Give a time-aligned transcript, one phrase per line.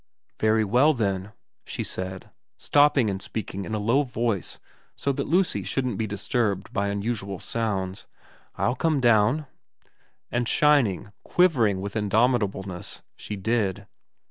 [0.23, 1.31] * Very well then,'
[1.63, 4.57] she said, stopping and speaking in a low voice
[4.95, 8.07] so that Lucy shouldn't be disturbed by unusual sounds,'
[8.55, 9.45] I'll come down.'
[10.31, 13.85] And shining, quiver ing with indomitableness, she did.